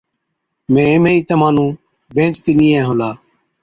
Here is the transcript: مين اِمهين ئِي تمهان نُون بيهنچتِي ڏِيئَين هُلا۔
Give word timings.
مين 0.73 0.87
اِمهين 0.95 1.15
ئِي 1.17 1.21
تمهان 1.29 1.53
نُون 1.55 1.69
بيهنچتِي 2.13 2.51
ڏِيئَين 2.57 2.83
هُلا۔ 2.89 3.09